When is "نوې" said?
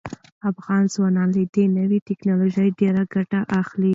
1.77-1.99